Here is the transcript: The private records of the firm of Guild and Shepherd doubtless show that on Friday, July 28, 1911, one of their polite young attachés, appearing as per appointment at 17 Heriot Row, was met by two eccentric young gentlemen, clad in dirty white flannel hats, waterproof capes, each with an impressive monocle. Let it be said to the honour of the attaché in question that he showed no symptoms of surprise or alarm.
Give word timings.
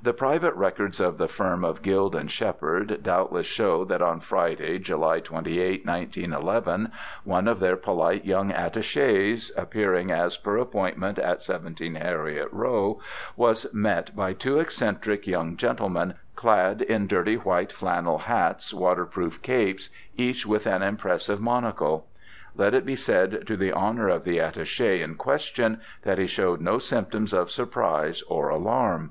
The 0.00 0.12
private 0.14 0.54
records 0.54 1.00
of 1.00 1.18
the 1.18 1.26
firm 1.26 1.64
of 1.64 1.82
Guild 1.82 2.14
and 2.14 2.30
Shepherd 2.30 3.02
doubtless 3.02 3.46
show 3.46 3.84
that 3.86 4.00
on 4.00 4.20
Friday, 4.20 4.78
July 4.78 5.18
28, 5.18 5.84
1911, 5.84 6.92
one 7.24 7.48
of 7.48 7.58
their 7.58 7.76
polite 7.76 8.24
young 8.24 8.52
attachés, 8.52 9.50
appearing 9.56 10.12
as 10.12 10.36
per 10.36 10.56
appointment 10.56 11.18
at 11.18 11.42
17 11.42 11.96
Heriot 11.96 12.46
Row, 12.52 13.00
was 13.34 13.66
met 13.74 14.14
by 14.14 14.32
two 14.32 14.60
eccentric 14.60 15.26
young 15.26 15.56
gentlemen, 15.56 16.14
clad 16.36 16.80
in 16.82 17.08
dirty 17.08 17.34
white 17.34 17.72
flannel 17.72 18.18
hats, 18.18 18.72
waterproof 18.72 19.42
capes, 19.42 19.90
each 20.16 20.46
with 20.46 20.68
an 20.68 20.82
impressive 20.82 21.40
monocle. 21.40 22.06
Let 22.56 22.72
it 22.72 22.86
be 22.86 22.94
said 22.94 23.44
to 23.48 23.56
the 23.56 23.72
honour 23.72 24.06
of 24.10 24.22
the 24.22 24.38
attaché 24.38 25.00
in 25.02 25.16
question 25.16 25.80
that 26.02 26.18
he 26.18 26.28
showed 26.28 26.60
no 26.60 26.78
symptoms 26.78 27.32
of 27.32 27.50
surprise 27.50 28.22
or 28.28 28.48
alarm. 28.48 29.10